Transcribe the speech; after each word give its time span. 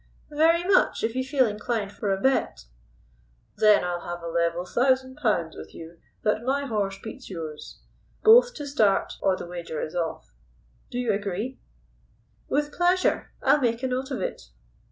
"Very 0.31 0.63
much, 0.63 1.03
if 1.03 1.13
you 1.15 1.23
feel 1.23 1.45
inclined 1.45 1.91
for 1.91 2.11
a 2.11 2.19
bet." 2.19 2.65
"Then 3.57 3.83
I'll 3.83 4.01
have 4.01 4.23
a 4.23 4.27
level 4.27 4.65
thousand 4.65 5.17
pounds 5.17 5.55
with 5.55 5.75
you 5.75 5.99
that 6.23 6.41
my 6.43 6.65
horse 6.65 6.97
beats 6.97 7.29
yours. 7.29 7.83
Both 8.23 8.55
to 8.55 8.65
start 8.65 9.13
or 9.21 9.35
the 9.37 9.45
wager 9.45 9.79
is 9.79 9.93
off. 9.93 10.33
Do 10.89 10.97
you 10.97 11.13
agree?" 11.13 11.59
"With 12.49 12.71
pleasure. 12.73 13.31
I'll 13.43 13.61
make 13.61 13.83
a 13.83 13.87
note 13.87 14.09
of 14.09 14.21
it." 14.23 14.49